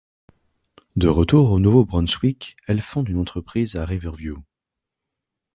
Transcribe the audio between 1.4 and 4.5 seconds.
au Nouveau-Brunswick, elle fonde une entreprise à Riverview.